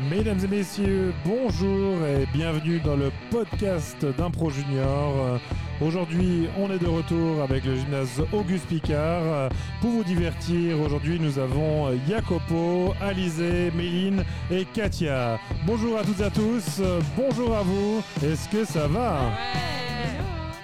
Mesdames 0.00 0.38
et 0.44 0.46
messieurs, 0.46 1.12
bonjour 1.24 1.96
et 2.06 2.24
bienvenue 2.32 2.78
dans 2.78 2.94
le 2.94 3.10
podcast 3.32 4.06
d'Impro 4.16 4.48
Junior. 4.48 5.40
Aujourd'hui, 5.80 6.48
on 6.56 6.70
est 6.70 6.78
de 6.78 6.86
retour 6.86 7.42
avec 7.42 7.64
le 7.64 7.74
gymnase 7.74 8.22
Auguste 8.32 8.66
Picard. 8.66 9.50
Pour 9.80 9.90
vous 9.90 10.04
divertir, 10.04 10.80
aujourd'hui, 10.80 11.18
nous 11.18 11.40
avons 11.40 11.88
Jacopo, 12.08 12.94
Alizé, 13.00 13.72
Méline 13.74 14.22
et 14.52 14.64
Katia. 14.66 15.40
Bonjour 15.66 15.98
à 15.98 16.04
toutes 16.04 16.20
et 16.20 16.24
à 16.24 16.30
tous, 16.30 16.80
bonjour 17.16 17.56
à 17.56 17.62
vous. 17.62 18.00
Est-ce 18.24 18.48
que 18.48 18.64
ça 18.64 18.86
va? 18.86 19.32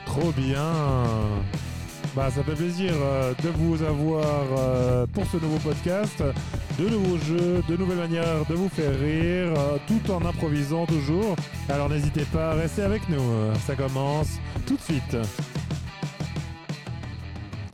Trop 0.06 0.30
bien. 0.30 0.62
Bah, 2.14 2.30
ça 2.30 2.44
fait 2.44 2.54
plaisir 2.54 2.92
euh, 2.94 3.34
de 3.42 3.48
vous 3.48 3.82
avoir 3.82 4.46
euh, 4.56 5.04
pour 5.08 5.26
ce 5.26 5.36
nouveau 5.36 5.58
podcast. 5.58 6.22
De 6.78 6.88
nouveaux 6.88 7.18
jeux, 7.18 7.60
de 7.68 7.76
nouvelles 7.76 7.98
manières 7.98 8.46
de 8.48 8.54
vous 8.54 8.68
faire 8.68 8.92
rire, 8.92 9.52
euh, 9.58 9.78
tout 9.88 10.12
en 10.12 10.24
improvisant 10.24 10.86
toujours. 10.86 11.34
Alors 11.68 11.88
n'hésitez 11.88 12.24
pas 12.26 12.52
à 12.52 12.54
rester 12.54 12.82
avec 12.82 13.08
nous. 13.08 13.20
Ça 13.66 13.74
commence 13.74 14.38
tout 14.64 14.76
de 14.76 14.80
suite. 14.80 15.16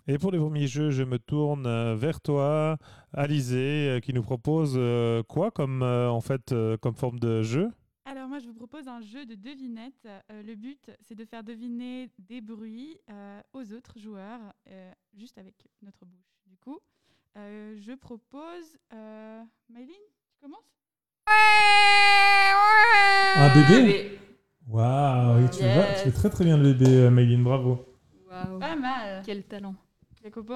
Et 0.08 0.16
pour 0.16 0.32
les 0.32 0.38
premiers 0.38 0.66
jeux, 0.66 0.90
je 0.90 1.02
me 1.02 1.18
tourne 1.18 1.95
vers 1.96 2.22
toi, 2.22 2.78
Alizé, 3.12 4.00
qui 4.02 4.14
nous 4.14 4.22
propose 4.22 4.80
quoi 5.28 5.50
comme 5.50 5.82
en 5.82 6.20
fait 6.22 6.54
comme 6.80 6.95
forme 6.95 7.18
de 7.18 7.42
jeu? 7.42 7.68
Alors 8.10 8.27
moi 8.27 8.41
je 8.41 8.46
vous 8.46 8.55
propose 8.55 8.88
un 8.88 9.00
jeu 9.00 9.24
de 9.24 9.37
devinettes. 9.37 10.09
Euh, 10.32 10.42
le 10.42 10.56
but 10.56 10.91
c'est 11.02 11.14
de 11.14 11.24
faire 11.24 11.45
deviner 11.45 12.10
des 12.18 12.41
bruits 12.41 12.98
euh, 13.09 13.41
aux 13.52 13.73
autres 13.73 14.01
joueurs 14.01 14.41
euh, 14.68 14.91
juste 15.16 15.38
avec 15.38 15.55
notre 15.80 16.05
bouche. 16.05 16.34
Du 16.48 16.56
coup, 16.56 16.80
euh, 17.37 17.77
je 17.80 17.92
propose... 17.92 18.76
Euh... 18.93 19.45
Maëline, 19.68 19.95
tu 20.29 20.34
commences? 20.40 20.65
Un 23.37 23.54
bébé? 23.54 24.18
Waouh, 24.66 25.49
tu, 25.49 25.60
Yes. 25.62 25.77
vas- 25.77 25.95
tu 25.95 26.10
fais 26.10 26.12
très 26.12 26.30
très 26.30 26.45
bien 26.45 26.56
le 26.56 26.73
bébé, 26.73 26.90
euh, 26.90 27.10
Mayline, 27.10 27.45
bravo. 27.45 27.87
Waouh, 28.29 28.59
Pas 28.59 28.74
mal. 28.74 29.23
quel 29.24 29.45
talent. 29.45 29.77
Jacopo? 30.21 30.54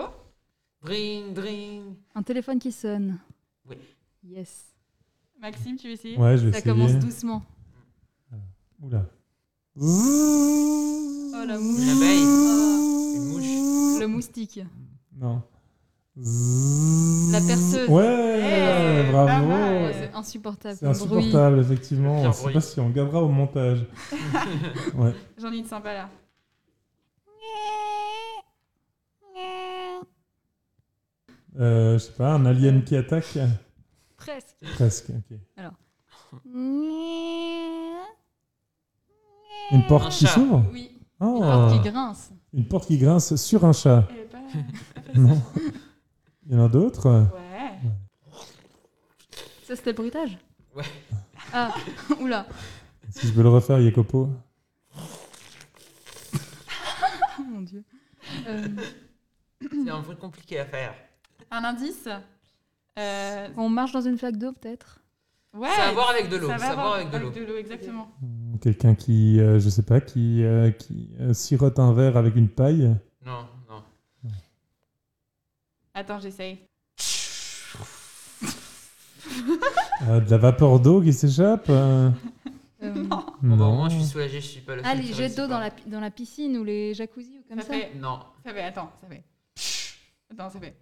Dring, 0.82 1.32
dring. 1.32 1.94
Un 2.16 2.22
téléphone 2.24 2.58
qui 2.58 2.72
sonne. 2.72 3.20
Oui. 3.68 3.76
Yes. 4.24 4.72
Maxime, 5.40 5.76
tu 5.76 5.86
veux 5.88 5.92
essayer? 5.92 6.16
Ouais, 6.16 6.36
je 6.38 6.46
vais 6.46 6.52
Ça 6.52 6.58
essayer. 6.58 6.72
commence 6.74 6.94
doucement. 6.96 7.42
Oula. 8.84 9.06
Oh 9.80 11.44
la 11.46 11.58
mouche. 11.58 11.80
Une 11.80 11.88
abeille. 11.88 12.24
Oh, 12.24 13.12
Une 13.16 13.24
mouche. 13.28 14.00
le 14.00 14.06
moustique. 14.06 14.60
Non. 15.16 15.42
La 17.32 17.40
perceuse. 17.40 17.88
Ouais, 17.88 19.04
Eh, 19.08 19.10
bravo. 19.10 19.52
c'est 19.92 20.12
insupportable. 20.14 20.76
C'est 20.78 20.86
bruit. 20.86 20.94
insupportable, 21.24 21.58
effectivement. 21.60 22.24
Je 22.24 22.32
sais 22.36 22.52
pas 22.52 22.60
si 22.60 22.78
on 22.80 22.90
gardera 22.90 23.22
au 23.22 23.28
montage. 23.28 23.86
ouais. 24.94 25.14
J'en 25.38 25.52
ai 25.52 25.56
une 25.56 25.64
sympa 25.64 25.94
là. 25.94 26.08
Euh, 31.58 31.94
je 31.94 31.98
sais 31.98 32.12
pas, 32.12 32.32
un 32.32 32.44
alien 32.46 32.84
qui 32.84 32.96
attaque? 32.96 33.38
Presque. 34.16 34.56
Presque, 34.74 35.10
ok. 35.10 35.38
Une 39.70 39.78
Un 39.78 39.82
porte 39.82 40.12
qui 40.12 40.26
s'ouvre 40.26 40.64
Oui. 40.72 40.90
Oh, 41.20 41.36
Une 41.36 41.40
porte 41.42 41.72
qui 41.82 41.88
grince. 41.90 42.30
Une 42.52 42.68
porte 42.68 42.86
qui 42.86 42.98
grince 42.98 43.36
sur 43.36 43.64
un 43.64 43.72
chat. 43.72 44.06
Non. 45.14 45.40
Il 46.46 46.54
y 46.54 46.56
en 46.58 46.64
a 46.64 46.68
d'autres 46.68 47.10
Ouais. 47.10 47.78
Ça, 49.66 49.74
c'était 49.76 49.90
le 49.90 49.96
bruitage 49.96 50.36
Ouais. 50.74 50.84
Ah, 51.52 51.72
oula. 52.20 52.46
Si 53.10 53.26
je 53.28 53.32
veux 53.32 53.42
le 53.42 53.48
refaire, 53.48 53.80
Jacopo. 53.80 54.28
Oh 57.38 57.42
mon 57.42 57.60
dieu. 57.62 57.82
Euh, 58.46 58.68
C'est 59.60 59.90
un 59.90 60.00
bruit 60.00 60.16
compliqué 60.16 60.60
à 60.60 60.64
faire. 60.66 60.94
Un 61.50 61.64
indice 61.64 62.08
Euh, 62.98 63.48
on 63.56 63.68
marche 63.68 63.90
dans 63.92 64.00
une 64.02 64.16
flaque 64.18 64.36
d'eau, 64.36 64.52
peut-être? 64.52 65.00
Ouais. 65.54 65.68
Ça 65.68 65.84
a 65.84 65.88
à 65.88 65.92
voir 65.92 66.10
avec 66.10 66.28
de 66.28 66.36
l'eau. 66.36 66.48
Ça 66.48 66.58
Ça 66.58 66.64
va 66.64 66.66
a 66.66 66.70
à 66.70 66.74
voir 66.74 66.86
voir 66.86 66.96
avec 66.96 67.10
de 67.10 67.18
l'eau. 67.18 67.56
exactement. 67.56 68.08
Quelqu'un 68.60 68.94
qui, 68.94 69.40
euh, 69.40 69.60
je 69.60 69.68
sais 69.68 69.82
pas, 69.84 70.00
qui, 70.00 70.42
euh, 70.42 70.70
qui 70.70 71.10
euh, 71.20 71.32
sirote 71.32 71.78
un 71.78 71.92
verre 71.92 72.16
avec 72.16 72.34
une 72.36 72.48
paille. 72.48 72.94
Non, 73.24 73.46
non. 73.70 73.82
Attends, 75.94 76.18
j'essaye. 76.20 76.58
Euh, 80.08 80.20
de 80.20 80.30
la 80.30 80.38
vapeur 80.38 80.80
d'eau 80.80 81.00
qui 81.00 81.12
s'échappe 81.12 81.66
euh, 81.70 82.10
Euh, 82.82 82.90
Bon, 83.42 83.56
bah, 83.56 83.64
au 83.64 83.72
moins, 83.72 83.88
je 83.88 83.94
suis 83.96 84.04
soulagé, 84.04 84.40
je 84.40 84.46
suis 84.46 84.60
pas 84.60 84.76
le 84.76 84.82
seul 84.82 84.90
Ah, 84.92 84.94
les 84.94 85.12
jets 85.12 85.30
d'eau 85.36 85.46
dans 85.46 85.58
la, 85.60 85.70
dans 85.86 86.00
la 86.00 86.10
piscine 86.10 86.56
ou 86.58 86.64
les 86.64 86.92
jacuzzi 86.94 87.38
ou 87.38 87.48
comme 87.48 87.58
Ça 87.60 87.66
ça, 87.66 87.72
fait... 87.72 87.92
Non. 87.94 88.18
Ça 88.44 88.52
fait... 88.52 88.62
Attends, 88.62 88.90
ça 89.00 89.06
fait... 89.06 89.24
Attends, 90.30 90.50
ça 90.50 90.60
fait... 90.60 90.76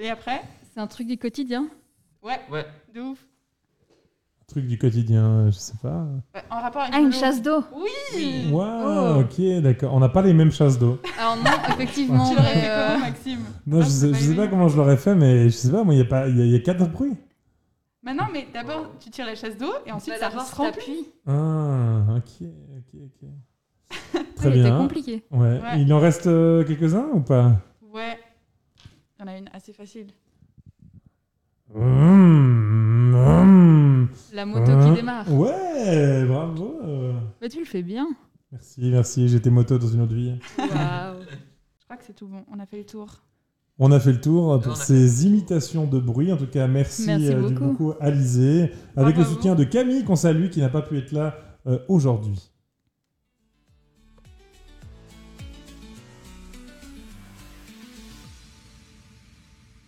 Et 0.00 0.10
après 0.10 0.42
C'est 0.74 0.80
un 0.80 0.86
truc 0.86 1.06
du 1.06 1.16
quotidien 1.18 1.68
Ouais, 2.22 2.40
Ouais. 2.50 2.66
de 2.94 3.00
ouf. 3.00 3.18
Un 4.40 4.44
truc 4.52 4.66
du 4.66 4.78
quotidien, 4.78 5.24
euh, 5.24 5.46
je 5.50 5.56
sais 5.56 5.74
pas. 5.82 6.06
Ouais, 6.34 6.42
En 6.50 6.60
rapport 6.60 6.82
avec 6.82 6.94
Ah, 6.94 7.00
une 7.00 7.06
l'eau. 7.06 7.12
chasse 7.12 7.42
d'eau 7.42 7.64
Oui 7.74 8.48
Waouh, 8.50 9.16
Oh. 9.18 9.20
ok, 9.22 9.60
d'accord. 9.62 9.92
On 9.94 9.98
n'a 10.00 10.08
pas 10.08 10.22
les 10.22 10.32
mêmes 10.34 10.52
chasses 10.52 10.78
d'eau. 10.78 10.98
Alors 11.18 11.36
non, 11.36 11.42
effectivement. 11.74 12.28
Tu 12.30 12.36
l'aurais 12.36 12.54
mais, 12.54 12.60
fait 12.60 12.68
euh, 12.70 12.86
comment, 12.94 13.06
Maxime 13.06 13.40
Non, 13.66 13.78
Ah, 13.80 13.84
je 13.84 13.88
c'est 13.88 13.92
sais, 14.06 14.10
pas 14.12 14.16
je 14.18 14.20
sais 14.20 14.26
pas 14.26 14.32
évident. 14.32 14.48
comment 14.50 14.68
je 14.68 14.76
l'aurais 14.76 14.96
fait, 14.96 15.14
mais 15.14 15.44
je 15.48 15.54
sais 15.56 15.70
pas, 15.70 15.82
moi, 15.82 15.94
il 15.94 15.98
y, 15.98 16.02
a 16.02 16.04
pas- 16.04 16.28
il 16.28 16.36
y, 16.38 16.42
a- 16.42 16.44
il 16.44 16.50
y 16.52 16.56
a 16.56 16.60
quatre 16.60 16.88
bruits. 16.88 17.16
Bah 18.04 18.14
non, 18.14 18.24
mais 18.32 18.46
d'abord, 18.54 18.92
tu 19.00 19.10
tires 19.10 19.26
la 19.26 19.34
chasse 19.34 19.56
d'eau 19.56 19.72
et 19.84 19.90
ensuite, 19.90 20.14
bah, 20.20 20.30
ça 20.30 20.38
se 20.44 20.54
remplit. 20.54 21.08
Ah, 21.26 22.02
ok, 22.16 22.46
ok, 22.76 23.00
ok. 23.02 23.28
Très 24.36 24.48
Ouais, 24.48 24.54
il 24.54 24.60
était 24.60 24.68
bien. 24.70 24.78
compliqué. 24.78 25.24
Ouais. 25.32 25.60
Ouais. 25.60 25.80
Il 25.80 25.92
en 25.92 25.98
reste 25.98 26.28
euh, 26.28 26.62
quelques-uns 26.64 27.06
ou 27.12 27.20
pas? 27.20 27.52
Ouais. 27.92 28.16
Il 29.18 29.22
y 29.22 29.24
en 29.24 29.32
a 29.32 29.38
une 29.38 29.48
assez 29.52 29.72
facile. 29.72 30.08
Mmh, 31.74 31.80
mmh. 33.12 34.08
La 34.34 34.46
moto 34.46 34.72
qui 34.88 34.94
démarre. 34.94 35.32
Ouais, 35.32 36.24
bravo. 36.26 36.78
Bah, 37.40 37.48
tu 37.48 37.58
le 37.60 37.64
fais 37.64 37.82
bien. 37.82 38.06
Merci, 38.52 38.90
merci. 38.90 39.28
J'étais 39.28 39.50
moto 39.50 39.78
dans 39.78 39.88
une 39.88 40.00
autre 40.02 40.14
vie. 40.14 40.34
Waouh. 40.58 40.68
Je 41.78 41.84
crois 41.84 41.96
que 41.96 42.04
c'est 42.06 42.14
tout 42.14 42.28
bon. 42.28 42.44
On 42.52 42.58
a 42.60 42.66
fait 42.66 42.78
le 42.78 42.84
tour. 42.86 43.22
On 43.78 43.92
a 43.92 44.00
fait 44.00 44.12
le 44.12 44.20
tour 44.20 44.58
pour 44.60 44.76
ces 44.76 45.26
imitations 45.26 45.86
de 45.86 45.98
bruit. 45.98 46.32
En 46.32 46.36
tout 46.36 46.46
cas, 46.46 46.66
merci, 46.66 47.04
Merci 47.06 47.28
euh, 47.28 47.48
du 47.48 47.54
beaucoup. 47.54 47.66
beaucoup 47.88 47.92
Alizé, 48.00 48.70
avec 48.96 49.16
Bravo 49.16 49.18
le 49.18 49.22
vous. 49.24 49.34
soutien 49.34 49.54
de 49.54 49.64
Camille 49.64 50.02
qu'on 50.04 50.16
salue, 50.16 50.48
qui 50.48 50.60
n'a 50.60 50.70
pas 50.70 50.80
pu 50.82 50.96
être 50.98 51.12
là 51.12 51.36
euh, 51.66 51.78
aujourd'hui. 51.88 52.50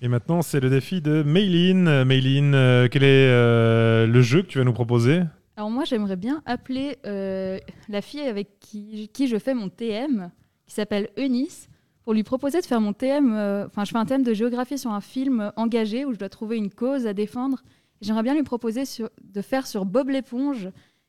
Et 0.00 0.09
maintenant, 0.09 0.42
c'est 0.42 0.60
le 0.60 0.70
défi 0.70 1.00
de 1.00 1.22
Mayline. 1.22 2.04
Mayline, 2.04 2.54
euh, 2.54 2.88
quel 2.91 3.03
est 3.03 3.28
euh, 3.31 4.06
le 4.06 4.22
jeu 4.22 4.42
que 4.42 4.47
tu 4.47 4.59
vas 4.59 4.64
nous 4.64 4.72
proposer? 4.72 5.22
Alors 5.56 5.70
moi, 5.70 5.84
j'aimerais 5.84 6.16
bien 6.16 6.41
appeler 6.47 6.98
euh, 7.04 7.59
la 7.88 8.00
fille 8.00 8.20
avec 8.20 8.60
qui, 8.60 9.08
qui 9.12 9.26
je 9.26 9.38
fais 9.38 9.54
mon 9.54 9.69
TM, 9.69 10.31
qui 10.66 10.75
s'appelle 10.75 11.08
Eunice, 11.19 11.69
pour 12.04 12.14
lui 12.14 12.22
proposer 12.22 12.60
de 12.60 12.66
faire 12.66 12.81
mon 12.81 12.92
TM. 12.92 13.32
euh, 13.34 13.66
Enfin, 13.66 13.84
je 13.84 13.91
fais 13.91 13.98
un 13.98 14.06
thème 14.06 14.22
de 14.22 14.32
géographie 14.34 14.78
sur 14.78 14.92
un 14.92 15.00
film 15.00 15.53
engagé 15.56 16.04
où 16.04 16.12
je 16.12 16.19
dois 16.19 16.28
trouver 16.28 16.56
une 16.56 16.70
cause 16.70 17.06
à 17.06 17.12
défendre. 17.12 17.62
J'aimerais 18.00 18.22
bien 18.22 18.34
lui 18.34 18.44
proposer 18.44 18.84
sur- 18.84 19.10
de 19.25 19.42
faire 19.42 19.66
sur 19.66 19.84
Bob 19.84 20.10
l'éponge 20.10 20.69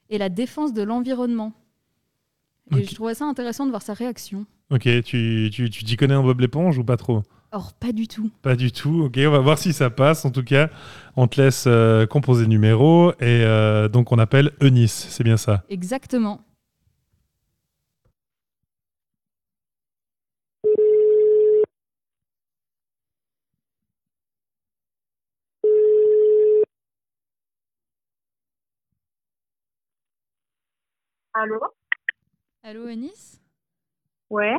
et 0.10 0.18
la 0.18 0.30
défense 0.30 0.74
de 0.74 0.82
l'environnement. 0.82 1.54
Et 2.76 2.84
je 2.84 2.94
trouvais 2.96 3.14
ça 3.14 3.26
intéressant 3.26 3.66
de 3.66 3.70
voir 3.72 3.82
sa 3.84 3.94
réaction. 3.94 4.46
Ok, 4.72 4.82
tu 5.04 5.50
tu- 5.52 5.70
tu 5.70 5.84
t'y 5.84 5.96
connais 5.96 6.16
en 6.16 6.24
Bob 6.24 6.40
l'éponge 6.40 6.78
ou 6.80 6.84
pas 6.84 6.98
trop? 6.98 7.22
Or, 7.52 7.74
pas 7.74 7.92
du 7.92 8.08
tout. 8.08 8.30
Pas 8.44 8.56
du 8.56 8.72
tout. 8.72 9.06
Ok, 9.06 9.18
on 9.18 9.32
va 9.32 9.40
voir 9.40 9.58
si 9.58 9.74
ça 9.74 9.90
passe. 9.90 10.24
En 10.24 10.30
tout 10.32 10.44
cas, 10.44 10.70
on 11.16 11.28
te 11.28 11.42
laisse 11.42 11.66
euh, 11.68 12.06
composer 12.06 12.44
le 12.44 12.50
numéro 12.50 13.12
et 13.14 13.44
euh, 13.44 13.88
donc 13.88 14.12
on 14.12 14.20
appelle 14.20 14.52
Eunice. 14.62 15.08
C'est 15.10 15.24
bien 15.24 15.38
ça. 15.38 15.64
Exactement. 15.70 16.42
Allô? 31.34 31.60
Allô, 32.64 32.88
Eunice? 32.88 33.40
Ouais. 34.30 34.56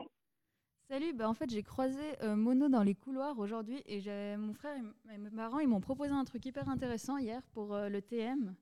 Salut, 0.91 1.13
bah 1.13 1.29
en 1.29 1.35
fait 1.35 1.49
j'ai 1.49 1.63
croisé 1.63 2.01
euh, 2.21 2.35
Mono 2.35 2.69
dans 2.69 2.83
les 2.83 2.97
couloirs 2.97 3.39
aujourd'hui 3.39 3.81
et 3.87 4.01
j'ai 4.01 4.37
mon 4.37 4.53
frère 4.55 4.77
et 5.15 5.19
mes 5.19 5.31
parents 5.31 5.61
ils 5.61 5.69
m'ont 5.69 5.81
proposé 5.81 6.11
un 6.11 6.25
truc 6.25 6.45
hyper 6.45 6.69
intéressant 6.69 7.17
hier 7.17 7.47
pour 7.53 7.75
euh, 7.77 7.89
le 7.89 8.03
TM. 8.03 8.57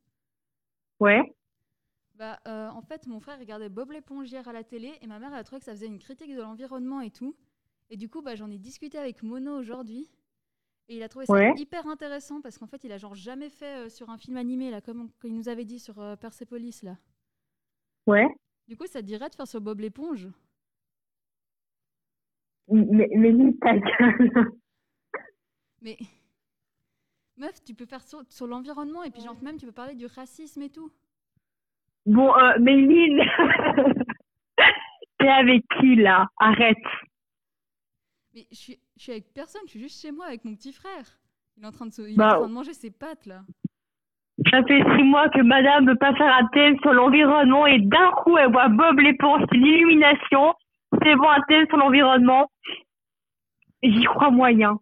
Ouais. 1.00 1.22
Bah 2.16 2.38
euh, 2.46 2.68
en 2.68 2.82
fait 2.82 3.06
mon 3.06 3.18
frère 3.18 3.38
regardait 3.38 3.70
Bob 3.70 3.92
l'éponge 3.92 4.30
hier 4.30 4.46
à 4.46 4.52
la 4.52 4.62
télé 4.62 4.92
et 5.00 5.06
ma 5.06 5.18
mère 5.18 5.30
elle 5.32 5.38
a 5.38 5.42
trouvé 5.42 5.60
que 5.60 5.64
ça 5.64 5.72
faisait 5.72 5.86
une 5.86 5.98
critique 5.98 6.36
de 6.36 6.42
l'environnement 6.42 7.00
et 7.00 7.10
tout. 7.10 7.34
Et 7.88 7.96
du 7.96 8.10
coup 8.10 8.20
bah 8.20 8.34
j'en 8.34 8.50
ai 8.50 8.58
discuté 8.58 8.98
avec 8.98 9.22
Mono 9.22 9.58
aujourd'hui 9.58 10.10
Et 10.88 10.98
il 10.98 11.02
a 11.02 11.08
trouvé 11.08 11.24
ça 11.24 11.32
Ouais. 11.32 11.54
hyper 11.56 11.86
intéressant 11.86 12.42
parce 12.42 12.58
qu'en 12.58 12.66
fait, 12.66 12.84
il 12.84 12.92
a 12.92 12.98
genre 12.98 13.14
jamais 13.14 13.48
fait 13.48 13.88
sur 13.88 14.10
un 14.10 14.18
film 14.18 14.36
animé, 14.36 14.70
là, 14.70 14.82
comme 14.82 15.10
il 15.24 15.34
nous 15.34 15.48
avait 15.48 15.64
dit 15.64 15.78
sur 15.78 15.96
Persepolis, 16.18 16.82
là. 16.82 16.98
Ouais. 18.06 18.26
Du 18.68 18.76
coup, 18.76 18.86
ça 18.86 19.00
te 19.00 19.06
dirait 19.06 19.30
de 19.30 19.34
faire 19.34 19.46
sur 19.48 19.60
Bob 19.62 19.80
l'éponge? 19.80 20.28
Mais, 22.70 23.08
mais 23.16 23.30
lis 23.32 23.58
ta 23.60 23.76
gueule. 23.76 24.52
Mais 25.82 25.96
meuf, 27.36 27.62
tu 27.64 27.74
peux 27.74 27.86
faire 27.86 28.02
sur, 28.02 28.22
sur 28.28 28.46
l'environnement 28.46 29.02
et 29.04 29.10
puis 29.10 29.22
genre 29.22 29.40
même 29.42 29.56
tu 29.56 29.66
peux 29.66 29.72
parler 29.72 29.94
du 29.94 30.06
racisme 30.06 30.62
et 30.62 30.70
tout. 30.70 30.90
Bon, 32.06 32.34
euh, 32.36 32.58
Méline, 32.58 33.20
t'es 35.18 35.28
avec 35.28 35.64
qui 35.78 35.96
là? 35.96 36.26
Arrête. 36.38 36.76
Mais 38.34 38.46
je 38.50 38.56
suis, 38.56 38.78
je 38.96 39.02
suis 39.02 39.12
avec 39.12 39.32
personne, 39.32 39.62
je 39.66 39.70
suis 39.70 39.80
juste 39.80 40.00
chez 40.00 40.10
moi 40.12 40.26
avec 40.26 40.44
mon 40.44 40.54
petit 40.54 40.72
frère. 40.72 41.18
Il 41.56 41.64
est 41.64 41.66
en 41.66 41.72
train 41.72 41.86
de, 41.86 41.92
se- 41.92 42.02
il 42.02 42.12
est 42.12 42.16
Bah, 42.16 42.36
en 42.36 42.40
train 42.40 42.48
de 42.48 42.54
manger 42.54 42.72
ses 42.74 42.90
pâtes 42.90 43.26
là. 43.26 43.42
Ça 44.50 44.62
fait 44.64 44.82
six 44.96 45.02
mois 45.02 45.28
que 45.30 45.42
madame 45.42 45.86
veut 45.86 45.96
pas 45.96 46.14
faire 46.14 46.32
un 46.34 46.46
thème 46.48 46.76
sur 46.80 46.92
l'environnement 46.92 47.66
et 47.66 47.80
d'un 47.80 48.10
coup 48.22 48.36
elle 48.38 48.52
voit 48.52 48.68
Bob 48.68 48.98
l'éponge, 49.00 49.42
c'est 49.50 49.58
l'illumination. 49.58 50.54
C'est 51.08 51.16
bon 51.16 51.28
un 51.30 51.40
thème 51.48 51.66
sur 51.68 51.78
l'environnement. 51.78 52.50
J'y 53.82 54.04
crois 54.04 54.30
moyen. 54.30 54.78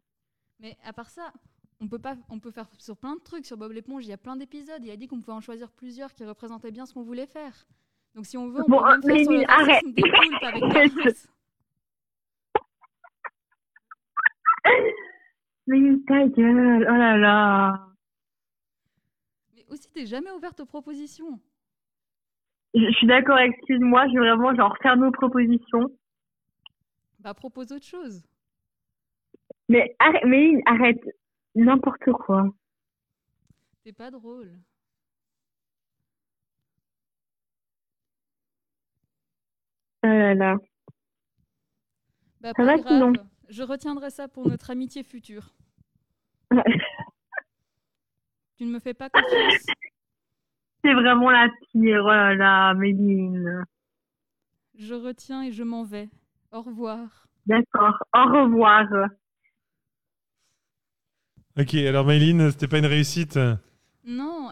Mais 0.58 0.76
à 0.84 0.93
part 0.93 1.08
ça, 1.08 1.32
on 1.81 1.87
peut 1.87 2.00
pas, 2.00 2.17
on 2.31 2.40
peut 2.40 2.50
faire 2.50 2.67
sur 2.78 2.96
plein 2.96 3.14
de 3.14 3.20
trucs 3.20 3.46
sur 3.46 3.56
Bob 3.56 3.70
l'éponge. 3.70 4.05
Il 4.06 4.08
y 4.08 4.12
a 4.12 4.17
plein 4.17 4.34
d'épisodes. 4.34 4.82
Il 4.82 4.90
a 4.90 4.96
dit 4.96 5.06
qu'on 5.06 5.20
pouvait 5.20 5.37
en 5.37 5.40
choisir 5.40 5.70
plusieurs 5.70 6.14
qui 6.14 6.25
représentaient 6.25 6.73
bien 6.73 6.84
ce 6.84 6.94
qu'on 6.94 7.02
voulait 7.05 7.26
faire. 7.26 7.55
Donc 8.17 8.26
si 8.26 8.37
on 8.37 8.49
veut, 8.49 8.64
on 8.67 8.69
Bon, 8.69 8.82
peut 8.82 8.84
même 8.88 9.02
faire 9.05 9.20
sur 9.20 9.31
le 9.34 9.38
Méline, 9.38 9.44
arrête. 9.49 9.84
racisme 9.84 9.93
des 9.93 10.02
poulpes 10.02 10.43
avec. 10.43 10.62
Mais 15.69 15.96
ta 16.08 16.26
gueule, 16.26 16.87
oh 16.90 16.96
là 16.96 17.17
là. 17.17 17.87
Mais 19.55 19.64
aussi, 19.69 19.90
t'es 19.93 20.06
jamais 20.06 20.31
ouverte 20.32 20.58
aux 20.61 20.67
propositions. 20.67 21.40
Je, 22.75 22.81
je 22.81 22.93
suis 22.96 23.06
d'accord, 23.06 23.38
excuse-moi, 23.38 24.06
je 24.08 24.19
vais 24.19 24.31
vraiment 24.31 24.55
genre 24.55 24.76
faire 24.82 24.96
nos 24.96 25.11
propositions. 25.12 25.90
Bah 27.26 27.34
propose 27.34 27.73
autre 27.73 27.84
chose. 27.84 28.23
Mais 29.69 29.96
arrête, 29.99 30.23
arrête. 30.64 31.02
N'importe 31.56 32.12
quoi. 32.12 32.49
T'es 33.82 33.93
pas 33.93 34.12
drôle. 34.12 34.52
Là 40.05 40.34
là. 40.34 40.56
Bah 42.40 42.50
Ça 42.50 42.55
pas 42.55 42.64
va 42.64 42.76
grave. 42.76 42.93
sinon 42.93 43.12
Je 43.49 43.64
retiendrai 43.64 44.11
ça 44.11 44.28
pour 44.28 44.46
notre 44.46 44.70
amitié 44.70 45.02
future. 45.02 45.52
Tu 48.56 48.67
ne 48.67 48.70
me 48.70 48.78
fais 48.78 48.94
pas 48.94 49.11
confiance. 49.11 49.67
C'est 50.84 50.94
vraiment 50.94 51.31
la 51.31 51.49
pire, 51.73 52.02
oh 52.05 52.08
là 52.08 52.37
là, 52.37 52.75
Méline. 52.75 53.64
Je 54.76 54.94
retiens 54.94 55.43
et 55.43 55.50
je 55.50 55.64
m'en 55.64 55.82
vais. 55.82 56.08
Au 56.52 56.62
revoir. 56.62 57.26
D'accord, 57.46 57.94
au 58.14 58.25
revoir. 58.25 58.87
Ok, 61.58 61.75
alors 61.75 62.04
Mayline, 62.06 62.50
c'était 62.50 62.69
pas 62.69 62.78
une 62.78 62.87
réussite. 62.87 63.38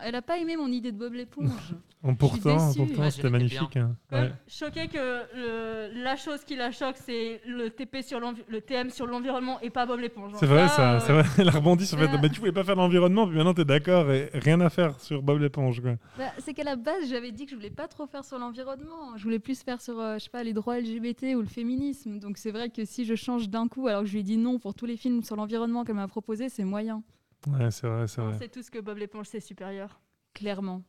Elle 0.05 0.15
a 0.15 0.23
pas 0.23 0.39
aimé 0.39 0.57
mon 0.57 0.69
idée 0.69 0.93
de 0.93 0.99
Bob 0.99 1.15
l'éponge. 1.15 1.51
En 2.07 2.15
pourtant, 2.15 2.59
pourtant 2.77 3.01
Ouais, 3.01 3.11
c'était 3.11 3.31
magnifique. 3.31 3.79
hein. 3.79 3.97
Ouais. 4.13 4.31
choqué 4.47 4.89
que 4.89 4.99
le- 4.99 6.03
la 6.05 6.17
chose 6.17 6.45
qui 6.45 6.55
la 6.55 6.71
choque, 6.71 6.97
c'est 6.99 7.41
le 7.47 7.71
TP 7.71 8.03
sur 8.03 8.21
le 8.21 8.61
TM 8.61 8.91
sur 8.91 9.07
l'environnement 9.07 9.59
et 9.63 9.71
pas 9.71 9.87
Bob 9.87 10.01
l'éponge. 10.01 10.33
C'est 10.39 10.45
vrai, 10.45 10.69
ça. 10.69 10.97
euh, 10.97 11.01
C'est 11.01 11.13
vrai. 11.15 11.23
Elle 11.39 11.49
a 11.49 11.53
rebondi 11.53 11.87
sur 11.87 11.97
le 11.97 12.07
fait. 12.07 12.13
Bah. 12.13 12.19
Bah, 12.21 12.29
tu 12.29 12.41
voulais 12.41 12.53
pas 12.53 12.63
faire 12.63 12.77
l'environnement, 12.77 13.27
puis 13.27 13.35
maintenant 13.39 13.55
t'es 13.55 13.65
d'accord 13.65 14.11
et 14.13 14.29
rien 14.35 14.61
à 14.61 14.69
faire 14.69 15.01
sur 15.01 15.23
Bob 15.23 15.41
l'éponge, 15.41 15.81
quoi. 15.81 15.93
Bah, 16.19 16.25
c'est 16.41 16.53
qu'à 16.53 16.65
la 16.65 16.77
base, 16.77 17.09
j'avais 17.09 17.33
dit 17.33 17.47
que 17.47 17.53
je 17.53 17.57
voulais 17.57 17.71
pas 17.71 17.89
trop 17.89 18.07
faire 18.07 18.23
sur 18.23 18.39
l'environnement. 18.39 19.17
Je 19.17 19.23
voulais 19.25 19.39
plus 19.39 19.63
faire 19.63 19.81
sur, 19.81 19.99
euh, 19.99 20.19
je 20.19 20.25
sais 20.25 20.31
pas, 20.31 20.45
les 20.45 20.53
droits 20.53 20.79
LGBT 20.79 21.35
ou 21.37 21.41
le 21.41 21.47
féminisme. 21.47 22.19
Donc 22.19 22.37
c'est 22.37 22.51
vrai 22.51 22.69
que 22.69 22.85
si 22.85 23.07
je 23.07 23.15
change 23.15 23.49
d'un 23.49 23.67
coup, 23.67 23.89
alors 23.89 24.03
que 24.03 24.09
je 24.09 24.13
lui 24.13 24.21
ai 24.21 24.25
dit 24.25 24.37
non 24.37 24.59
pour 24.59 24.75
tous 24.75 24.85
les 24.85 24.99
films 24.99 25.23
sur 25.23 25.37
l'environnement 25.37 25.85
qu'elle 25.85 25.97
m'a 25.97 26.07
proposé, 26.07 26.51
c'est 26.51 26.65
moyen, 26.65 27.03
Ouais, 27.47 27.71
c'est 27.71 27.87
vrai, 27.87 28.07
c'est 28.09 28.21
On 28.21 28.29
vrai. 28.29 28.39
sait 28.39 28.49
tous 28.49 28.71
que 28.71 28.79
Bob 28.79 28.99
l'éponge, 28.99 29.27
c'est 29.29 29.41
supérieur. 29.41 30.01
clairement. 30.33 30.83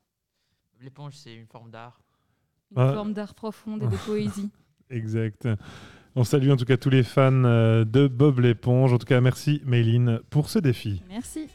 L'éponge, 0.81 1.13
c'est 1.15 1.33
une 1.33 1.47
forme 1.47 1.69
d'art. 1.71 1.99
Une 2.75 2.81
Ouais. 2.81 2.93
forme 2.93 3.13
d'art 3.13 3.33
profonde 3.35 3.83
et 3.83 3.87
de 3.87 3.95
poésie. 4.05 4.49
Exact. 4.89 5.47
On 6.15 6.23
salue 6.23 6.49
en 6.49 6.55
tout 6.57 6.65
cas 6.65 6.77
tous 6.77 6.89
les 6.89 7.03
fans 7.03 7.31
euh, 7.45 7.83
de 7.85 8.07
Bob 8.07 8.39
l'éponge. 8.39 8.93
En 8.93 8.97
tout 8.97 9.05
cas, 9.05 9.19
merci 9.21 9.61
Mayline 9.65 10.19
pour 10.29 10.49
ce 10.49 10.59
défi. 10.59 11.01
Merci. 11.09 11.47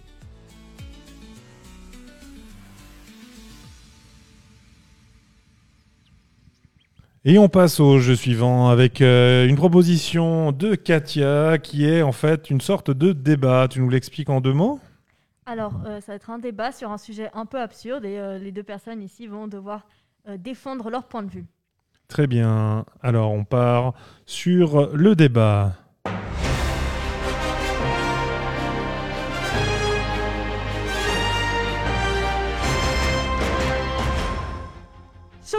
Et 7.25 7.38
on 7.38 7.49
passe 7.49 7.81
au 7.81 7.99
jeu 7.99 8.17
suivant 8.17 8.69
avec 8.70 9.03
euh, 9.03 9.46
une 9.46 9.56
proposition 9.56 10.53
de 10.53 10.75
Katia 10.75 11.58
qui 11.58 11.85
est 11.85 12.00
en 12.03 12.12
fait 12.12 12.49
une 12.49 12.62
sorte 12.62 12.91
de 12.91 13.12
débat. 13.12 13.69
Tu 13.69 13.81
nous 13.81 13.91
l'expliques 13.91 14.31
en 14.31 14.41
deux 14.41 14.55
mots? 14.55 14.81
Alors, 15.50 15.73
euh, 15.85 16.00
ça 16.00 16.12
va 16.12 16.14
être 16.17 16.31
un 16.31 16.38
débat 16.38 16.70
sur 16.70 16.93
un 16.93 16.97
sujet 16.97 17.29
un 17.35 17.44
peu 17.44 17.61
absurde 17.61 18.05
et 18.05 18.20
euh, 18.20 18.38
les 18.38 18.52
deux 18.52 18.62
personnes 18.62 19.02
ici 19.02 19.26
vont 19.26 19.49
devoir 19.49 19.85
euh, 20.29 20.37
défendre 20.37 20.91
leur 20.91 21.08
point 21.08 21.25
de 21.25 21.29
vue. 21.29 21.44
Très 22.06 22.29
bien. 22.29 22.85
Alors 23.02 23.32
on 23.32 23.43
part 23.43 23.94
sur 24.26 24.94
le 24.94 25.17
débat. 25.17 25.73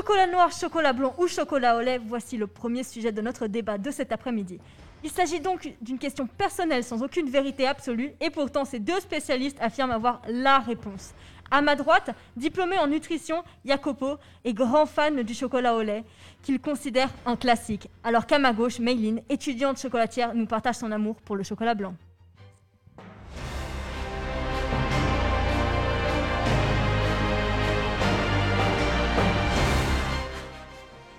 Chocolat 0.01 0.25
noir, 0.25 0.51
chocolat 0.51 0.93
blanc 0.93 1.13
ou 1.19 1.27
chocolat 1.27 1.77
au 1.77 1.81
lait, 1.81 1.99
voici 1.99 2.35
le 2.35 2.47
premier 2.47 2.81
sujet 2.81 3.11
de 3.11 3.21
notre 3.21 3.45
débat 3.45 3.77
de 3.77 3.91
cet 3.91 4.11
après-midi. 4.11 4.57
Il 5.03 5.11
s'agit 5.11 5.39
donc 5.39 5.75
d'une 5.79 5.99
question 5.99 6.25
personnelle 6.25 6.83
sans 6.83 7.03
aucune 7.03 7.29
vérité 7.29 7.67
absolue 7.67 8.11
et 8.19 8.31
pourtant 8.31 8.65
ces 8.65 8.79
deux 8.79 8.99
spécialistes 8.99 9.59
affirment 9.61 9.91
avoir 9.91 10.23
la 10.27 10.57
réponse. 10.57 11.13
À 11.51 11.61
ma 11.61 11.75
droite, 11.75 12.09
diplômé 12.35 12.79
en 12.79 12.87
nutrition, 12.87 13.43
Jacopo 13.63 14.15
est 14.43 14.53
grand 14.53 14.87
fan 14.87 15.21
du 15.21 15.35
chocolat 15.35 15.75
au 15.75 15.83
lait 15.83 16.03
qu'il 16.41 16.59
considère 16.59 17.11
un 17.27 17.35
classique, 17.35 17.87
alors 18.03 18.25
qu'à 18.25 18.39
ma 18.39 18.53
gauche, 18.53 18.79
Mayline, 18.79 19.21
étudiante 19.29 19.79
chocolatière, 19.79 20.33
nous 20.33 20.47
partage 20.47 20.77
son 20.77 20.91
amour 20.91 21.17
pour 21.17 21.35
le 21.35 21.43
chocolat 21.43 21.75
blanc. 21.75 21.93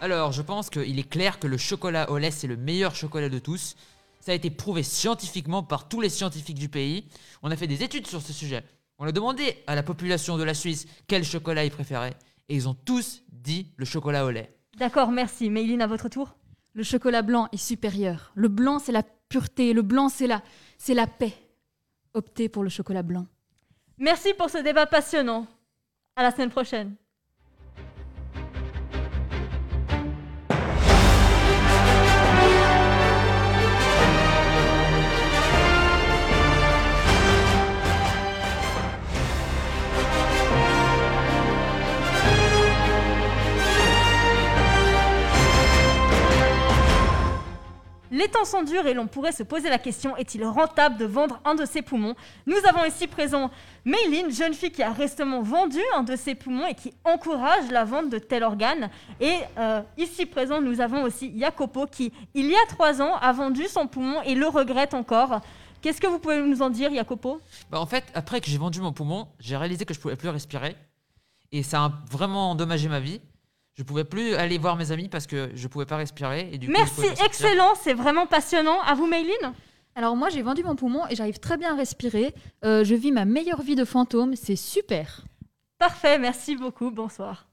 Alors, 0.03 0.33
je 0.33 0.43
pense 0.43 0.69
qu'il 0.69 0.99
est 0.99 1.09
clair 1.09 1.39
que 1.39 1.47
le 1.47 1.57
chocolat 1.57 2.11
au 2.11 2.19
lait, 2.19 2.33
c'est 2.33 2.49
le 2.49 2.57
meilleur 2.57 2.97
chocolat 2.97 3.29
de 3.29 3.39
tous. 3.39 3.77
Ça 4.19 4.33
a 4.33 4.35
été 4.35 4.51
prouvé 4.51 4.83
scientifiquement 4.83 5.63
par 5.63 5.89
tous 5.89 6.01
les 6.01 6.09
scientifiques 6.09 6.59
du 6.59 6.69
pays. 6.69 7.07
On 7.41 7.53
a 7.53 7.57
fait 7.57 7.69
des 7.69 7.85
études 7.85 8.09
sur 8.09 8.21
ce 8.21 8.33
sujet. 8.33 8.65
On 8.99 9.07
a 9.07 9.13
demandé 9.13 9.63
à 9.69 9.77
la 9.77 9.85
population 9.85 10.37
de 10.37 10.43
la 10.43 10.55
Suisse 10.55 10.89
quel 11.07 11.23
chocolat 11.23 11.65
ils 11.65 11.71
préféraient. 11.71 12.17
Et 12.49 12.57
ils 12.57 12.69
ont 12.69 12.75
tous 12.75 13.23
dit 13.31 13.69
le 13.77 13.85
chocolat 13.85 14.25
au 14.25 14.31
lait. 14.31 14.53
D'accord, 14.77 15.13
merci. 15.13 15.51
Mayline, 15.51 15.83
à 15.83 15.87
votre 15.87 16.09
tour 16.09 16.35
Le 16.73 16.83
chocolat 16.83 17.23
blanc 17.23 17.47
est 17.53 17.57
supérieur. 17.57 18.33
Le 18.35 18.49
blanc, 18.49 18.81
c'est 18.81 18.91
la 18.91 19.05
pureté. 19.29 19.73
Le 19.73 19.83
blanc, 19.83 20.09
c'est 20.09 20.27
la, 20.27 20.43
c'est 20.79 20.95
la 20.95 21.07
paix. 21.07 21.35
Optez 22.13 22.49
pour 22.49 22.65
le 22.65 22.71
chocolat 22.71 23.05
blanc. 23.05 23.29
Merci 23.99 24.35
pour 24.35 24.51
ce 24.51 24.59
débat 24.59 24.87
passionnant. 24.87 25.47
À 26.17 26.25
la 26.25 26.33
semaine 26.33 26.51
prochaine. 26.51 26.97
Temps 48.33 48.45
sont 48.45 48.63
durs 48.63 48.87
et 48.87 48.95
l'on 48.95 49.07
pourrait 49.07 49.33
se 49.33 49.43
poser 49.43 49.69
la 49.69 49.79
question 49.79 50.17
est-il 50.17 50.45
rentable 50.45 50.97
de 50.97 51.05
vendre 51.05 51.41
un 51.45 51.55
de 51.55 51.65
ses 51.65 51.83
poumons? 51.83 52.15
Nous 52.47 52.57
avons 52.69 52.85
ici 52.85 53.07
présent 53.07 53.51
Mayline, 53.85 54.31
jeune 54.31 54.55
fille 54.55 54.73
qui 54.73 54.83
a 54.83 54.93
récemment 54.93 55.43
vendu 55.43 55.79
un 55.97 56.03
de 56.03 56.17
ses 56.17 56.35
poumons 56.35 56.67
et 56.67 56.75
qui 56.75 56.93
encourage 57.05 57.71
la 57.71 57.85
vente 57.85 58.11
de 58.11 58.19
tel 58.19 58.43
organe. 58.43 58.91
Et 59.21 59.37
euh, 59.59 59.83
ici 59.97 60.27
présent, 60.27 60.61
nous 60.61 60.81
avons 60.81 61.03
aussi 61.03 61.33
Jacopo 61.39 61.87
qui, 61.87 62.13
il 62.35 62.47
y 62.47 62.55
a 62.55 62.67
trois 62.69 63.01
ans, 63.01 63.17
a 63.21 63.33
vendu 63.33 63.67
son 63.69 63.87
poumon 63.87 64.23
et 64.23 64.35
le 64.35 64.49
regrette 64.49 64.95
encore. 64.95 65.41
Qu'est-ce 65.81 66.01
que 66.01 66.07
vous 66.07 66.19
pouvez 66.19 66.41
nous 66.41 66.63
en 66.63 66.71
dire, 66.71 66.95
Jacopo? 66.95 67.41
Bah, 67.71 67.81
en 67.81 67.87
fait, 67.87 68.05
après 68.15 68.41
que 68.41 68.49
j'ai 68.49 68.59
vendu 68.59 68.81
mon 68.81 68.93
poumon, 68.93 69.29
j'ai 69.41 69.57
réalisé 69.57 69.85
que 69.85 69.93
je 69.93 70.01
pouvais 70.01 70.17
plus 70.17 70.29
respirer. 70.29 70.77
Et 71.51 71.63
ça 71.63 71.85
a 71.85 71.93
vraiment 72.11 72.53
endommagé 72.53 72.89
ma 72.89 73.01
vie. 73.01 73.21
Je 73.75 73.83
pouvais 73.83 74.05
plus 74.05 74.35
aller 74.35 74.59
voir 74.59 74.77
mes 74.77 74.93
amis 74.93 75.09
parce 75.09 75.27
que 75.27 75.51
je 75.55 75.67
pouvais 75.69 75.87
pas 75.87 75.97
respirer. 75.97 76.51
Et 76.53 76.59
du 76.59 76.69
Merci, 76.69 77.07
excellent, 77.25 77.75
c'est 77.81 77.95
vraiment 77.95 78.27
passionnant. 78.27 78.81
À 78.83 78.95
vous, 78.95 79.07
Mayline 79.07 79.55
Alors 79.95 80.15
moi, 80.15 80.29
j'ai 80.29 80.43
vendu 80.43 80.63
mon 80.63 80.77
poumon 80.77 81.07
et 81.09 81.17
j'arrive 81.17 81.39
très 81.39 81.57
bien 81.57 81.73
à 81.73 81.77
respirer. 81.77 82.35
Euh, 82.65 82.85
je 82.85 82.95
vis 82.95 83.13
ma 83.13 83.25
meilleure 83.25 83.63
vie 83.63 83.77
de 83.77 83.85
fantôme, 83.85 84.37
c'est 84.37 84.57
super. 84.57 85.23
Parfait, 85.79 86.19
merci 86.19 86.55
beaucoup, 86.57 86.91
bonsoir. 86.91 87.47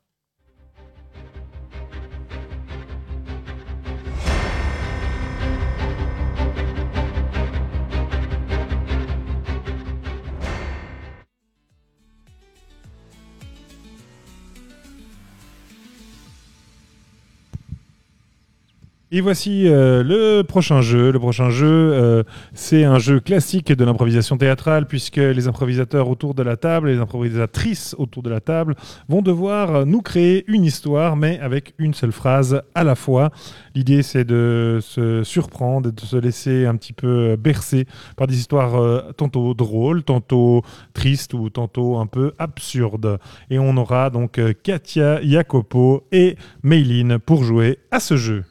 Et 19.11 19.21
voici 19.21 19.67
euh, 19.67 20.03
le 20.03 20.43
prochain 20.43 20.81
jeu. 20.81 21.11
Le 21.11 21.17
prochain 21.17 21.49
jeu, 21.49 21.65
euh, 21.67 22.21
c'est 22.53 22.83
un 22.83 22.99
jeu 22.99 23.19
classique 23.19 23.71
de 23.71 23.83
l'improvisation 23.83 24.37
théâtrale, 24.37 24.85
puisque 24.85 25.15
les 25.15 25.47
improvisateurs 25.47 26.09
autour 26.09 26.35
de 26.35 26.43
la 26.43 26.57
table, 26.57 26.89
les 26.89 26.99
improvisatrices 26.99 27.95
autour 27.97 28.21
de 28.21 28.29
la 28.29 28.39
table, 28.39 28.75
vont 29.07 29.23
devoir 29.23 29.87
nous 29.87 30.03
créer 30.03 30.45
une 30.47 30.63
histoire, 30.63 31.15
mais 31.15 31.39
avec 31.39 31.73
une 31.79 31.95
seule 31.95 32.11
phrase 32.11 32.61
à 32.75 32.83
la 32.83 32.93
fois. 32.93 33.31
L'idée, 33.73 34.03
c'est 34.03 34.25
de 34.25 34.77
se 34.79 35.23
surprendre, 35.23 35.91
de 35.91 36.01
se 36.01 36.15
laisser 36.15 36.67
un 36.67 36.75
petit 36.75 36.93
peu 36.93 37.35
bercer 37.35 37.87
par 38.15 38.27
des 38.27 38.37
histoires 38.37 38.75
euh, 38.75 39.11
tantôt 39.17 39.55
drôles, 39.55 40.03
tantôt 40.03 40.61
tristes 40.93 41.33
ou 41.33 41.49
tantôt 41.49 41.97
un 41.97 42.05
peu 42.05 42.33
absurdes. 42.37 43.17
Et 43.49 43.57
on 43.57 43.75
aura 43.75 44.11
donc 44.11 44.39
Katia, 44.61 45.19
Jacopo 45.23 46.05
et 46.11 46.35
Mayline 46.61 47.17
pour 47.17 47.43
jouer 47.43 47.79
à 47.89 47.99
ce 47.99 48.15
jeu. 48.15 48.43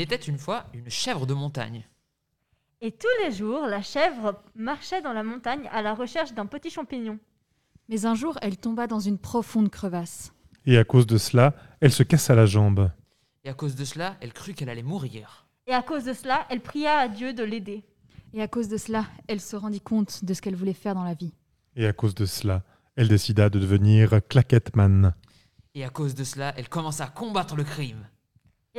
Il 0.00 0.04
était 0.04 0.16
une 0.16 0.38
fois 0.38 0.64
une 0.72 0.88
chèvre 0.88 1.26
de 1.26 1.34
montagne. 1.34 1.86
Et 2.80 2.90
tous 2.90 3.06
les 3.22 3.32
jours, 3.32 3.66
la 3.66 3.82
chèvre 3.82 4.42
marchait 4.54 5.02
dans 5.02 5.12
la 5.12 5.22
montagne 5.22 5.68
à 5.70 5.82
la 5.82 5.92
recherche 5.92 6.32
d'un 6.32 6.46
petit 6.46 6.70
champignon. 6.70 7.18
Mais 7.90 8.06
un 8.06 8.14
jour, 8.14 8.38
elle 8.40 8.56
tomba 8.56 8.86
dans 8.86 8.98
une 8.98 9.18
profonde 9.18 9.68
crevasse. 9.68 10.32
Et 10.64 10.78
à 10.78 10.84
cause 10.84 11.06
de 11.06 11.18
cela, 11.18 11.54
elle 11.82 11.92
se 11.92 12.02
cassa 12.02 12.34
la 12.34 12.46
jambe. 12.46 12.90
Et 13.44 13.50
à 13.50 13.52
cause 13.52 13.74
de 13.74 13.84
cela, 13.84 14.16
elle 14.22 14.32
crut 14.32 14.56
qu'elle 14.56 14.70
allait 14.70 14.82
mourir. 14.82 15.46
Et 15.66 15.74
à 15.74 15.82
cause 15.82 16.04
de 16.04 16.14
cela, 16.14 16.46
elle 16.48 16.62
pria 16.62 16.96
à 16.96 17.08
Dieu 17.08 17.34
de 17.34 17.44
l'aider. 17.44 17.84
Et 18.32 18.40
à 18.40 18.48
cause 18.48 18.68
de 18.68 18.78
cela, 18.78 19.04
elle 19.28 19.42
se 19.42 19.54
rendit 19.54 19.82
compte 19.82 20.24
de 20.24 20.32
ce 20.32 20.40
qu'elle 20.40 20.56
voulait 20.56 20.72
faire 20.72 20.94
dans 20.94 21.04
la 21.04 21.12
vie. 21.12 21.34
Et 21.76 21.86
à 21.86 21.92
cause 21.92 22.14
de 22.14 22.24
cela, 22.24 22.62
elle 22.96 23.08
décida 23.08 23.50
de 23.50 23.58
devenir 23.58 24.26
claquetteman. 24.30 25.12
Et 25.74 25.84
à 25.84 25.90
cause 25.90 26.14
de 26.14 26.24
cela, 26.24 26.54
elle 26.56 26.70
commença 26.70 27.04
à 27.04 27.08
combattre 27.08 27.54
le 27.54 27.64
crime. 27.64 28.06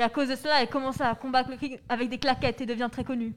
Et 0.02 0.04
à 0.04 0.10
cause 0.10 0.30
de 0.30 0.36
cela, 0.36 0.64
elle 0.64 0.68
commença 0.68 1.08
à 1.08 1.14
combattre 1.14 1.52
le 1.52 1.58
crime 1.58 1.78
avec 1.88 2.10
des 2.10 2.18
claquettes 2.18 2.60
et 2.60 2.66
devient 2.66 2.90
très 2.92 3.04
connue. 3.04 3.36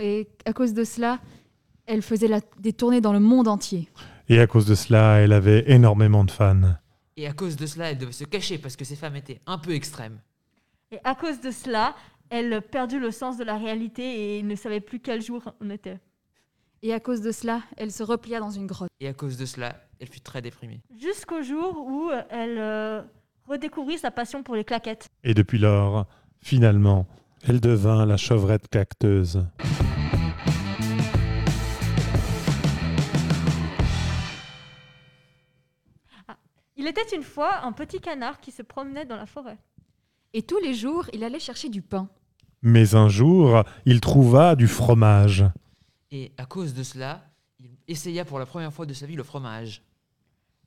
Et 0.00 0.28
à 0.44 0.52
cause 0.52 0.72
de 0.72 0.84
cela, 0.84 1.18
elle 1.84 2.00
faisait 2.02 2.28
la- 2.28 2.38
des 2.60 2.72
tournées 2.72 3.00
dans 3.00 3.12
le 3.12 3.18
monde 3.18 3.48
entier. 3.48 3.88
Et 4.28 4.38
à 4.38 4.46
cause 4.46 4.66
de 4.66 4.76
cela, 4.76 5.16
elle 5.18 5.32
avait 5.32 5.64
énormément 5.68 6.22
de 6.22 6.30
fans. 6.30 6.76
Et 7.16 7.26
à 7.26 7.32
cause 7.32 7.56
de 7.56 7.66
cela, 7.66 7.90
elle 7.90 7.98
devait 7.98 8.12
se 8.12 8.22
cacher 8.22 8.58
parce 8.58 8.76
que 8.76 8.84
ses 8.84 8.94
femmes 8.94 9.16
étaient 9.16 9.40
un 9.46 9.58
peu 9.58 9.72
extrêmes. 9.74 10.20
Et 10.92 11.00
à 11.02 11.16
cause 11.16 11.40
de 11.40 11.50
cela, 11.50 11.96
elle 12.30 12.62
perdit 12.62 13.00
le 13.00 13.10
sens 13.10 13.36
de 13.36 13.42
la 13.42 13.58
réalité 13.58 14.38
et 14.38 14.44
ne 14.44 14.54
savait 14.54 14.78
plus 14.80 15.00
quel 15.00 15.22
jour 15.22 15.42
on 15.60 15.70
était. 15.70 15.98
Et 16.82 16.94
à 16.94 17.00
cause 17.00 17.20
de 17.20 17.32
cela, 17.32 17.62
elle 17.76 17.90
se 17.90 18.04
replia 18.04 18.38
dans 18.38 18.50
une 18.52 18.68
grotte. 18.68 18.90
Et 19.00 19.08
à 19.08 19.12
cause 19.12 19.36
de 19.36 19.44
cela, 19.44 19.74
elle 19.98 20.06
fut 20.06 20.20
très 20.20 20.40
déprimée. 20.40 20.82
Jusqu'au 21.00 21.42
jour 21.42 21.84
où 21.84 22.10
elle 22.30 22.58
euh, 22.58 23.02
redécouvrit 23.48 23.98
sa 23.98 24.10
passion 24.10 24.42
pour 24.42 24.54
les 24.54 24.64
claquettes. 24.64 25.08
Et 25.24 25.34
depuis 25.34 25.58
lors, 25.58 26.06
finalement, 26.40 27.06
elle 27.46 27.60
devint 27.60 28.04
la 28.04 28.16
chevrette 28.16 28.68
cacteuse. 28.68 29.44
Il 36.76 36.86
était 36.86 37.16
une 37.16 37.22
fois 37.22 37.64
un 37.64 37.72
petit 37.72 38.00
canard 38.00 38.40
qui 38.40 38.52
se 38.52 38.62
promenait 38.62 39.04
dans 39.04 39.16
la 39.16 39.26
forêt. 39.26 39.58
Et 40.32 40.42
tous 40.42 40.58
les 40.58 40.74
jours, 40.74 41.06
il 41.12 41.24
allait 41.24 41.40
chercher 41.40 41.68
du 41.68 41.82
pain. 41.82 42.08
Mais 42.62 42.94
un 42.94 43.08
jour, 43.08 43.64
il 43.84 44.00
trouva 44.00 44.54
du 44.56 44.68
fromage. 44.68 45.44
Et 46.10 46.32
à 46.36 46.46
cause 46.46 46.74
de 46.74 46.82
cela, 46.82 47.24
il 47.58 47.70
essaya 47.88 48.24
pour 48.24 48.38
la 48.38 48.46
première 48.46 48.72
fois 48.72 48.86
de 48.86 48.92
sa 48.92 49.06
vie 49.06 49.16
le 49.16 49.22
fromage. 49.22 49.82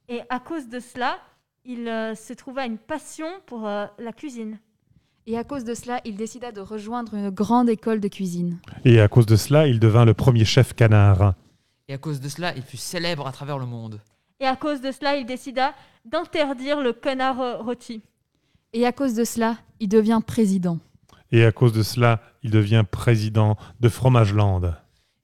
Et 0.08 0.22
à 0.30 0.40
cause 0.40 0.68
de 0.68 0.80
cela, 0.80 1.20
il 1.66 1.88
euh, 1.88 2.16
se 2.16 2.34
trouva 2.34 2.66
une 2.66 2.78
passion 2.78 3.28
pour 3.46 3.68
euh, 3.68 3.86
la 4.00 4.12
cuisine. 4.12 4.60
Et 5.28 5.38
à 5.38 5.44
cause 5.44 5.64
de 5.64 5.76
cela, 5.76 6.02
il 6.04 6.16
décida 6.16 6.52
de 6.52 6.62
rejoindre 6.62 7.14
une 7.14 7.30
grande 7.30 7.70
école 7.70 8.00
de 8.00 8.08
cuisine. 8.08 8.60
Et 8.86 9.00
à 9.00 9.08
cause 9.08 9.28
de 9.28 9.36
cela, 9.36 9.68
il 9.68 9.80
devint 9.80 10.06
le 10.06 10.14
premier 10.14 10.46
chef 10.46 10.74
canard. 10.74 11.36
Et 11.88 11.94
à 11.94 11.98
cause 11.98 12.20
de 12.20 12.30
cela, 12.30 12.56
il 12.56 12.64
fut 12.64 12.78
célèbre 12.78 13.28
à 13.28 13.32
travers 13.32 13.60
le 13.60 13.66
monde. 13.66 14.02
Et 14.40 14.46
à 14.46 14.56
cause 14.56 14.82
de 14.82 14.92
cela, 14.92 15.18
il 15.18 15.26
décida 15.26 15.76
d'interdire 16.06 16.82
le 16.82 16.94
canard 16.94 17.40
euh, 17.40 17.58
rôti. 17.58 18.02
Et 18.74 18.86
à 18.86 18.92
cause 18.92 19.14
de 19.14 19.24
cela, 19.24 19.58
il 19.80 19.90
devient 19.90 20.22
président. 20.26 20.80
Et 21.32 21.46
à 21.46 21.52
cause 21.52 21.74
de 21.74 21.84
cela, 21.84 22.20
il 22.42 22.50
devient 22.50 22.84
président 22.90 23.56
de 23.80 23.90
Fromageland. 23.90 24.74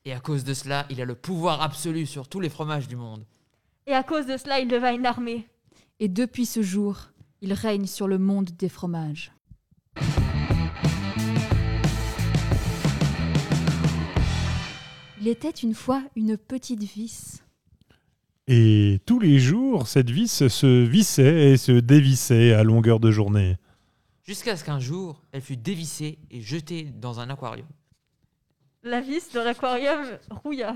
Et 0.06 0.14
à 0.14 0.20
cause 0.20 0.44
de 0.44 0.54
cela, 0.54 0.86
il 0.90 1.02
a 1.02 1.06
le 1.06 1.16
pouvoir 1.16 1.62
absolu 1.62 2.06
sur 2.06 2.30
tous 2.30 2.40
les 2.40 2.50
fromages 2.50 2.88
du 2.88 2.96
monde. 2.96 3.26
Et 3.88 3.94
à 3.94 4.04
cause 4.04 4.26
de 4.26 4.38
cela, 4.38 4.60
il 4.60 4.68
devint 4.68 4.94
une 4.94 5.06
armée. 5.06 5.48
Et 6.00 6.10
depuis 6.10 6.46
ce 6.46 6.62
jour, 6.62 7.10
il 7.42 7.54
règne 7.54 7.88
sur 7.88 8.08
le 8.08 8.20
monde 8.20 8.52
des 8.52 8.70
fromages. 8.70 9.32
Il 15.20 15.28
était 15.28 15.50
une 15.50 15.74
fois 15.74 16.04
une 16.16 16.38
petite 16.38 16.84
vis. 16.84 17.42
Et 18.46 19.02
tous 19.08 19.20
les 19.20 19.40
jours, 19.40 19.88
cette 19.88 20.12
vis 20.12 20.48
se 20.48 20.86
vissait 20.86 21.52
et 21.52 21.58
se 21.58 21.72
dévissait 21.72 22.54
à 22.54 22.64
longueur 22.64 23.00
de 23.00 23.10
journée. 23.10 23.58
Jusqu'à 24.24 24.56
ce 24.56 24.64
qu'un 24.64 24.80
jour, 24.80 25.24
elle 25.32 25.42
fut 25.42 25.58
dévissée 25.58 26.20
et 26.30 26.42
jetée 26.42 26.84
dans 26.84 27.20
un 27.20 27.32
aquarium. 27.32 27.68
La 28.84 29.02
vis 29.02 29.32
dans 29.34 29.44
l'aquarium 29.44 30.06
rouilla. 30.30 30.76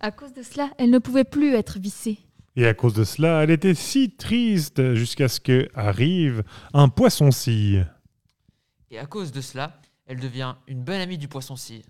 À 0.00 0.10
cause 0.10 0.32
de 0.32 0.42
cela, 0.42 0.70
elle 0.76 0.90
ne 0.90 0.98
pouvait 0.98 1.24
plus 1.24 1.54
être 1.54 1.78
vissée. 1.78 2.18
Et 2.56 2.66
à 2.66 2.72
cause 2.72 2.94
de 2.94 3.04
cela, 3.04 3.42
elle 3.42 3.50
était 3.50 3.74
si 3.74 4.10
triste 4.10 4.94
jusqu'à 4.94 5.28
ce 5.28 5.40
que 5.40 5.68
arrive 5.74 6.42
un 6.72 6.88
poisson-cille. 6.88 7.86
Et 8.90 8.98
à 8.98 9.04
cause 9.04 9.30
de 9.30 9.42
cela, 9.42 9.78
elle 10.06 10.20
devient 10.20 10.54
une 10.66 10.82
bonne 10.82 11.00
amie 11.00 11.18
du 11.18 11.28
poisson-cille. 11.28 11.84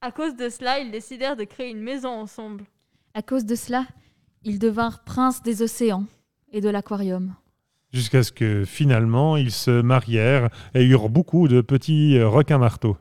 À 0.00 0.10
cause 0.10 0.36
de 0.36 0.48
cela, 0.48 0.78
ils 0.78 0.90
décidèrent 0.90 1.36
de 1.36 1.44
créer 1.44 1.70
une 1.70 1.82
maison 1.82 2.08
ensemble. 2.08 2.64
À 3.12 3.20
cause 3.20 3.44
de 3.44 3.54
cela, 3.54 3.86
ils 4.42 4.58
devinrent 4.58 5.04
princes 5.04 5.42
des 5.42 5.60
océans 5.60 6.06
et 6.50 6.62
de 6.62 6.70
l'aquarium. 6.70 7.34
Jusqu'à 7.92 8.22
ce 8.22 8.32
que 8.32 8.64
finalement, 8.64 9.36
ils 9.36 9.52
se 9.52 9.82
marièrent 9.82 10.48
et 10.74 10.84
eurent 10.84 11.10
beaucoup 11.10 11.46
de 11.46 11.60
petits 11.60 12.16
euh, 12.16 12.28
requins-marteaux. 12.28 12.96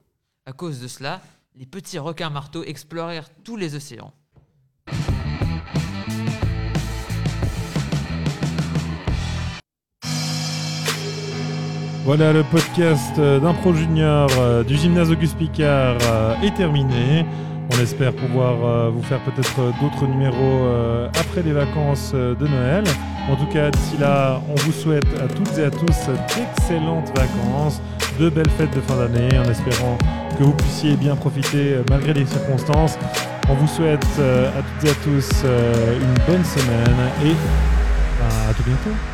À 0.46 0.54
cause 0.54 0.82
de 0.82 0.88
cela, 0.88 1.22
les 1.56 1.66
petits 1.66 1.98
requins 1.98 2.30
marteaux 2.30 2.63
explorèrent 2.63 3.30
tous 3.44 3.56
les 3.56 3.75
océans. 3.75 4.13
Voilà, 12.05 12.33
le 12.33 12.43
podcast 12.43 13.17
euh, 13.17 13.39
d'Impro 13.39 13.74
Junior 13.74 14.29
euh, 14.38 14.62
du 14.65 14.75
gymnase 14.75 15.10
Auguste 15.10 15.38
Picard 15.38 15.95
euh, 16.01 16.36
est 16.43 16.53
terminé. 16.53 17.25
On 17.74 17.81
espère 17.81 18.12
pouvoir 18.12 18.91
vous 18.91 19.01
faire 19.03 19.22
peut-être 19.22 19.55
d'autres 19.81 20.05
numéros 20.05 20.67
après 21.17 21.41
les 21.41 21.53
vacances 21.53 22.13
de 22.13 22.45
Noël. 22.45 22.83
En 23.31 23.38
tout 23.38 23.45
cas, 23.45 23.72
d'ici 23.72 23.95
là, 23.98 24.41
on 24.50 24.55
vous 24.55 24.74
souhaite 24.74 25.07
à 25.17 25.27
toutes 25.33 25.57
et 25.57 25.63
à 25.63 25.72
tous 25.72 26.10
d'excellentes 26.36 27.17
vacances, 27.17 27.81
de 28.19 28.29
belles 28.29 28.50
fêtes 28.50 28.75
de 28.75 28.81
fin 28.81 28.98
d'année, 28.98 29.39
en 29.39 29.50
espérant 29.50 29.98
que 30.38 30.43
vous 30.43 30.53
puissiez 30.53 30.98
bien 30.98 31.15
profiter 31.15 31.77
malgré 31.89 32.13
les 32.13 32.25
circonstances. 32.25 33.00
On 33.50 33.53
vous 33.53 33.67
souhaite 33.67 34.05
à 34.19 34.62
toutes 34.62 34.89
et 34.89 34.91
à 34.91 34.95
tous 35.05 35.45
une 35.45 36.25
bonne 36.27 36.43
semaine 36.43 36.98
et 37.24 37.29
ben, 38.19 38.50
à 38.50 38.53
tout 38.53 38.63
bientôt. 38.63 39.12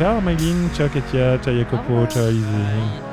Ciao 0.00 0.18
Maïline, 0.18 0.70
ciao 0.72 0.88
Katia, 0.88 1.38
ciao 1.42 1.52
Jacopo, 1.54 2.06
ciao 2.06 2.30
Izzy. 2.30 3.09